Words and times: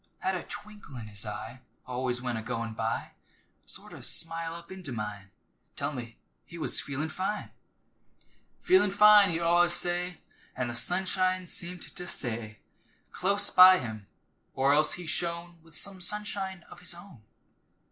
Had 0.17 0.33
a 0.33 0.41
twinkle 0.41 0.95
in 0.95 1.05
his 1.09 1.27
eye 1.27 1.61
Always 1.85 2.23
when 2.23 2.35
a 2.35 2.41
goin' 2.41 2.73
by, 2.73 3.11
Sort 3.67 3.93
o' 3.93 4.01
smile 4.01 4.55
up 4.55 4.71
into 4.71 4.91
mine, 4.91 5.29
Tell 5.75 5.93
me 5.93 6.17
he 6.43 6.57
was 6.57 6.81
"feelin' 6.81 7.09
fine!" 7.09 7.51
"Feelin' 8.63 8.89
fine," 8.89 9.29
he'd 9.29 9.41
allus 9.41 9.75
say, 9.75 10.17
An' 10.55 10.71
th' 10.71 10.75
sunshine 10.75 11.45
seemed 11.45 11.83
to 11.83 12.07
stay 12.07 12.57
Close 13.11 13.51
by 13.51 13.77
him, 13.77 14.07
or 14.55 14.73
else 14.73 14.93
he 14.93 15.05
shone 15.05 15.61
With 15.61 15.75
some 15.77 16.01
sunshine 16.01 16.63
of 16.63 16.79
his 16.79 16.95
own. 16.95 17.21